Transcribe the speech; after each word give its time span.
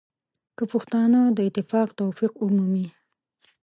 که 0.57 0.63
پښتانه 0.71 1.19
د 1.37 1.39
اتفاق 1.47 1.87
توفیق 2.01 2.33
ومومي. 2.37 2.87